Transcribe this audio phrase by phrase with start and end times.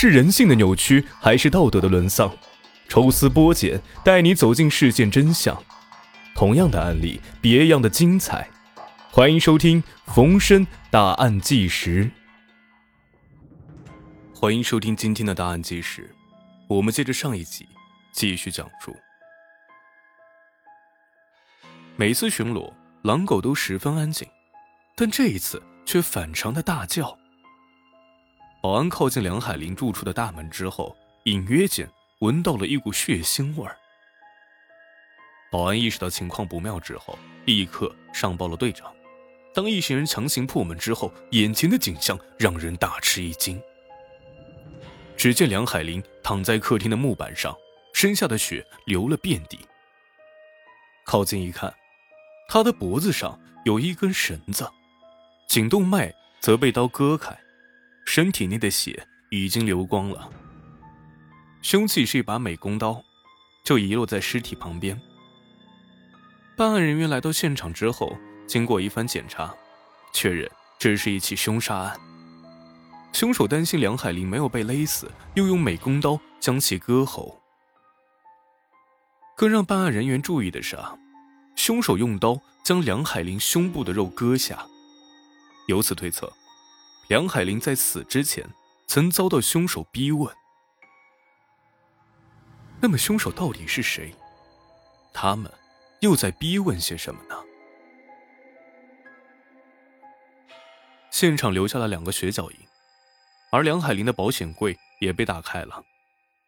[0.00, 2.32] 是人性的扭曲，还是道德的沦丧？
[2.88, 5.60] 抽丝剥茧，带你走进事件真相。
[6.36, 8.48] 同样的案例，别样的精彩。
[9.10, 9.82] 欢迎收听
[10.14, 12.04] 《逢申大案纪实》。
[14.32, 16.08] 欢迎收听今天的大案纪实。
[16.68, 17.66] 我们接着上一集
[18.12, 18.94] 继续讲述。
[21.96, 22.72] 每次巡逻，
[23.02, 24.28] 狼狗都十分安静，
[24.94, 27.17] 但这一次却反常的大叫。
[28.68, 33.74] 保安靠近梁海林住处的大门之后，隐约间闻到了一股血腥味儿。
[35.50, 38.94] 保安意识到情况不妙之后，立刻上报了队长。
[39.54, 43.58] 当一行人强行破门之后，眼前的景象让人大吃一惊。
[45.16, 47.56] 只见梁海林躺在客厅的木板上，
[47.94, 49.58] 身下的血流了遍地。
[51.06, 51.74] 靠近一看，
[52.50, 54.70] 他的脖子上有一根绳子，
[55.48, 57.34] 颈动脉则被刀割开。
[58.08, 60.30] 身体内的血已经流光了。
[61.60, 63.04] 凶器是一把美工刀，
[63.62, 64.98] 就遗落在尸体旁边。
[66.56, 69.54] 办案人员来到现场之后，经过一番检查，
[70.10, 72.00] 确认这是一起凶杀案。
[73.12, 77.38] 凶手担心梁海林没有被勒死，又用美工刀将其割喉。
[79.36, 80.96] 更让办案人员注意的是啊，
[81.56, 84.66] 凶手用刀将梁海林胸部的肉割下，
[85.66, 86.32] 由此推测。
[87.08, 88.46] 梁海林在死之前
[88.86, 90.30] 曾遭到凶手逼问，
[92.82, 94.14] 那么凶手到底是谁？
[95.14, 95.50] 他们
[96.00, 97.34] 又在逼问些什么呢？
[101.10, 102.56] 现场留下了两个血脚印，
[103.50, 105.82] 而梁海林的保险柜也被打开了，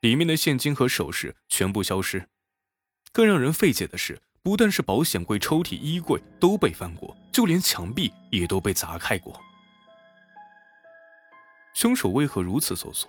[0.00, 2.30] 里面的现金和首饰全部消失。
[3.12, 9.38] 更让人费解的是，不但是保险柜、抽屉、衣柜都被翻过，就连墙壁也都被砸开过。
[11.76, 13.06] 凶手为何如此搜索？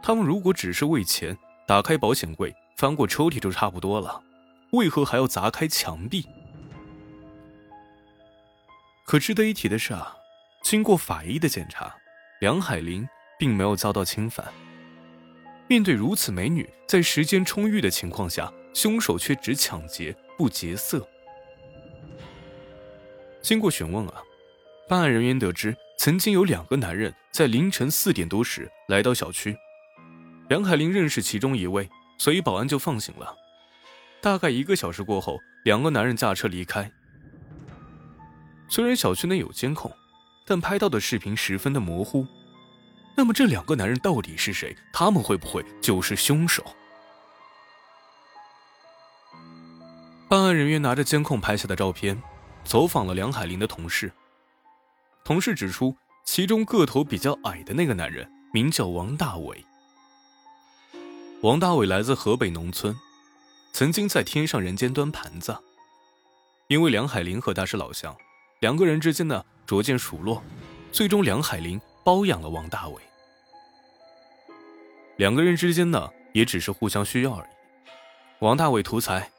[0.00, 4.22] 他们如果只是为钱，打开保险柜、翻过抽屉就差不多了，
[4.70, 6.24] 为何还要砸开墙壁？
[9.04, 10.14] 可值得一提的是啊，
[10.62, 11.92] 经过法医的检查，
[12.38, 13.04] 梁海玲
[13.36, 14.46] 并没有遭到侵犯。
[15.66, 21.04] 面对如此美女，在时间充裕的情况下，凶手却只抢劫不劫色。
[23.42, 24.22] 经过询问啊，
[24.88, 25.76] 办案人员得知。
[26.00, 29.54] 曾经有两个男人在凌晨四点多时来到小区，
[30.48, 33.36] 梁海林认识其中一位，所以保安就放行了。
[34.22, 36.90] 大概一个小时过后，两个男人驾车离开。
[38.66, 39.94] 虽然小区内有监控，
[40.46, 42.26] 但拍到的视频十分的模糊。
[43.14, 44.74] 那么这两个男人到底是谁？
[44.94, 46.64] 他们会不会就是凶手？
[50.30, 52.18] 办案人员拿着监控拍下的照片，
[52.64, 54.10] 走访了梁海林的同事。
[55.24, 59.64] 同事指出，其中个头比较矮的那个男人名叫王大伟。
[61.42, 62.94] 王大伟来自河北农村，
[63.72, 65.56] 曾经在天上人间端盘子。
[66.68, 68.16] 因为梁海林和他是老乡，
[68.60, 70.42] 两个人之间呢逐渐熟络，
[70.92, 73.02] 最终梁海林包养了王大伟。
[75.16, 77.50] 两个人之间呢也只是互相需要而已。
[78.40, 79.30] 王大伟图财，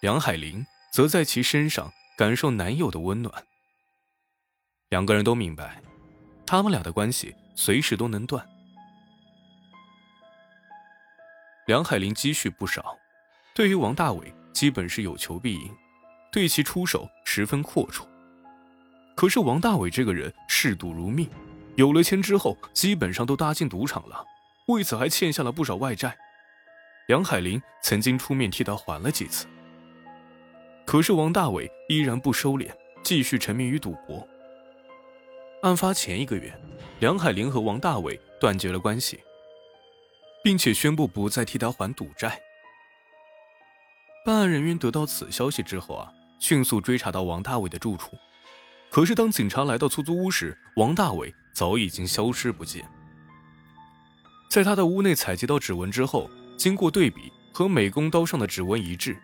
[0.00, 3.44] 梁海林则在其身上感受男友的温暖。
[4.88, 5.82] 两个人都明白，
[6.46, 8.46] 他们俩的关系随时都能断。
[11.66, 12.96] 梁海林积蓄不少，
[13.52, 15.76] 对于王大伟基本是有求必应，
[16.30, 18.06] 对其出手十分阔绰。
[19.16, 21.28] 可是王大伟这个人嗜赌如命，
[21.74, 24.24] 有了钱之后基本上都搭进赌场了，
[24.68, 26.16] 为此还欠下了不少外债。
[27.08, 29.46] 梁海林曾经出面替他还了几次，
[30.84, 32.70] 可是王大伟依然不收敛，
[33.02, 34.24] 继续沉迷于赌博。
[35.66, 36.56] 案发前一个月，
[37.00, 39.18] 梁海玲和王大伟断绝了关系，
[40.44, 42.40] 并且宣布不再替他还赌债。
[44.24, 48.16] 办案人员得到此消息之后啊，迅速追查到王大伟的住处。
[48.90, 52.88] 可是当警察来到出租屋时，王大伟早已经消失不见。
[54.48, 59.16] 在他的屋内采集到指纹之后，经过对比和美工刀上的指纹一致，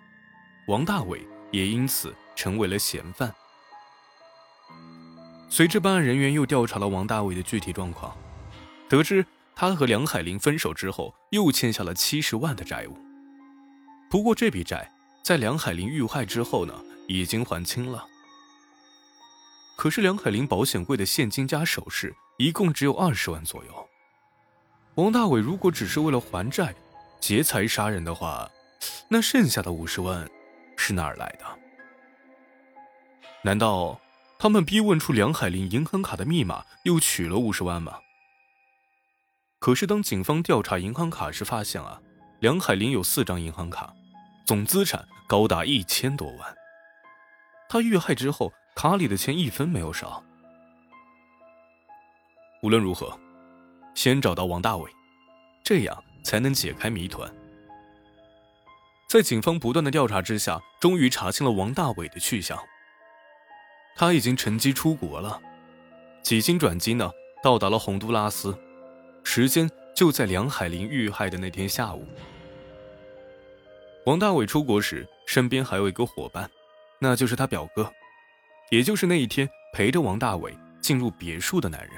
[0.66, 3.32] 王大伟也因此成为了嫌犯。
[5.52, 8.16] 随着办案人员又调查了王大伟的具体状况，
[8.88, 9.22] 得知
[9.54, 12.96] 他和梁海玲分手之后又欠下了七十万的债务。
[14.08, 14.90] 不过这笔债
[15.22, 16.72] 在梁海玲遇害之后呢，
[17.06, 18.02] 已经还清了。
[19.76, 23.88] 可是梁海玲保险柜的现金加首饰一共只有二十万左右。
[24.94, 26.74] 王大伟如果只是为了还债、
[27.20, 28.50] 劫财杀人的话，
[29.06, 30.26] 那剩下的五十万
[30.78, 31.44] 是哪儿来的？
[33.42, 34.00] 难道？
[34.42, 38.00] 他们逼问出梁海林银行卡的密码，又取了五十万吗？
[39.60, 42.02] 可是当警方调查银行卡时，发现啊，
[42.40, 43.94] 梁海林有四张银行卡，
[44.44, 46.56] 总资产高达一千多万。
[47.68, 50.20] 他遇害之后，卡里的钱一分没有少。
[52.64, 53.16] 无论如何，
[53.94, 54.90] 先找到王大伟，
[55.62, 57.32] 这样才能解开谜团。
[59.08, 62.58] 在警方不断的调查之下，终于查清了王大伟的去向。
[63.94, 65.40] 他已经乘机出国了，
[66.22, 67.10] 几经转机呢，
[67.42, 68.56] 到达了洪都拉斯，
[69.22, 72.06] 时间就在梁海林遇害的那天下午。
[74.06, 76.50] 王大伟出国时，身边还有一个伙伴。
[76.98, 77.92] 那就是他表哥，
[78.70, 81.96] 也就是那一天陪着王大伟进入别墅的男人。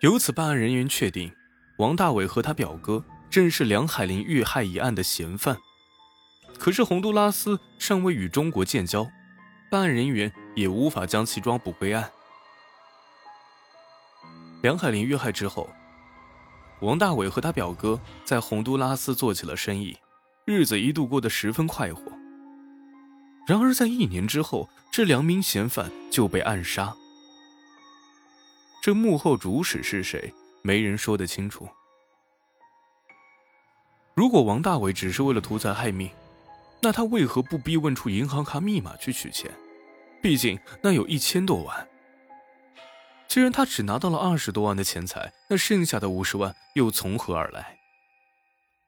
[0.00, 1.32] 由此，办案人员确定，
[1.78, 5.56] 王大伟和他表哥正是梁海林遇害一案的嫌犯。
[6.58, 9.06] 可是，洪都拉斯尚未与中国建交，
[9.70, 12.10] 办案人员也无法将其抓捕归案。
[14.62, 15.68] 梁海林遇害之后，
[16.80, 19.96] 王大伟和他表哥在洪都拉斯做起了生意。
[20.46, 22.02] 日子一度过得十分快活。
[23.46, 26.94] 然而，在一年之后，这两名嫌犯就被暗杀。
[28.82, 30.32] 这幕后主使是谁？
[30.62, 31.68] 没人说得清楚。
[34.14, 36.10] 如果王大伟只是为了图财害命，
[36.84, 39.50] 那他为何不逼问出银行卡密码去取钱？
[40.22, 41.88] 毕竟那有一千多万。
[43.26, 47.78] 既然他只拿到了二十多万的钱财，那剩下的五十万又从何而来？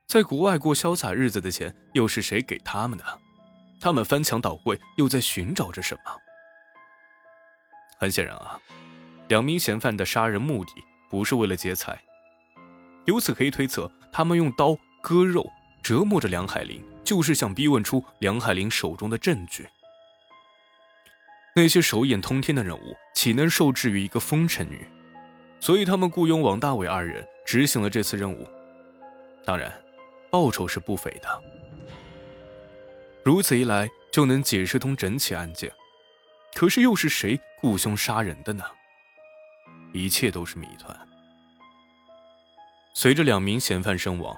[0.06, 3.04] 在国外过潇洒日子的钱又是谁给他们的？
[3.80, 6.12] 他们翻墙倒柜又在寻找着什么？
[7.98, 8.60] 很显然啊，
[9.28, 10.72] 两名嫌犯的杀人目的
[11.08, 11.98] 不是为了劫财。
[13.06, 15.50] 由此可以推测，他们用刀割肉
[15.82, 19.66] 折磨着梁海林，就是想逼问出梁海林手中的证据。
[21.54, 24.86] 那些手眼通天的人物岂能受制于一个风尘女？
[25.60, 28.46] 所以他们雇佣王大伟二人执行了这次任务。
[29.46, 29.72] 当然。
[30.28, 31.42] 报酬是不菲的，
[33.24, 35.72] 如此一来就能解释通整起案件。
[36.52, 38.64] 可是又是谁雇凶杀人的呢？
[39.94, 40.94] 一切都是谜团。
[42.92, 44.36] 随着两名嫌犯身亡，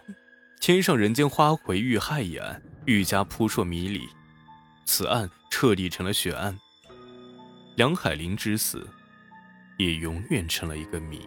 [0.61, 4.07] 天上人间花魁遇害一案愈加扑朔迷离，
[4.85, 6.59] 此案彻底成了血案。
[7.77, 8.87] 梁海林之死，
[9.79, 11.21] 也永远成了一个谜。